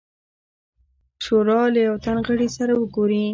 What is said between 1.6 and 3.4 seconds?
له یوه تن غړي سره وګوري.